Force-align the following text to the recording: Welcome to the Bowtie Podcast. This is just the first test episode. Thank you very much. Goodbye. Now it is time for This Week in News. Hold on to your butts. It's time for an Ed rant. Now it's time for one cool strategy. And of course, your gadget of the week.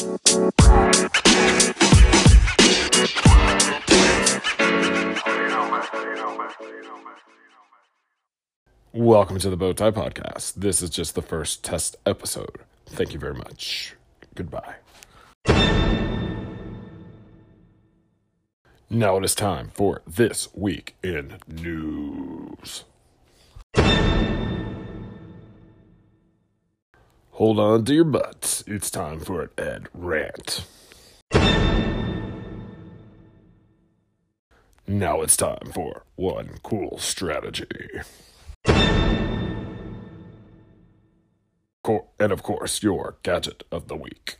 Welcome 0.00 0.16
to 9.40 9.50
the 9.50 9.58
Bowtie 9.58 9.92
Podcast. 9.92 10.54
This 10.54 10.80
is 10.80 10.88
just 10.88 11.14
the 11.14 11.20
first 11.20 11.62
test 11.62 11.96
episode. 12.06 12.60
Thank 12.86 13.12
you 13.12 13.18
very 13.18 13.34
much. 13.34 13.94
Goodbye. 14.34 14.76
Now 18.88 19.18
it 19.18 19.24
is 19.24 19.34
time 19.34 19.70
for 19.74 20.00
This 20.06 20.48
Week 20.54 20.94
in 21.02 21.40
News. 21.46 22.84
Hold 27.40 27.58
on 27.58 27.86
to 27.86 27.94
your 27.94 28.04
butts. 28.04 28.62
It's 28.66 28.90
time 28.90 29.18
for 29.18 29.40
an 29.40 29.48
Ed 29.56 29.88
rant. 29.94 30.66
Now 34.86 35.22
it's 35.22 35.38
time 35.38 35.70
for 35.72 36.02
one 36.16 36.58
cool 36.62 36.98
strategy. 36.98 37.88
And 42.18 42.30
of 42.30 42.42
course, 42.42 42.82
your 42.82 43.16
gadget 43.22 43.62
of 43.72 43.88
the 43.88 43.96
week. 43.96 44.36